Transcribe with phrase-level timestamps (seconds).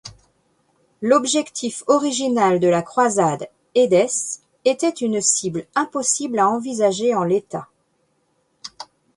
[1.03, 7.67] L'objectif original de la croisade, Édesse, était une cible impossible à envisager en l'état.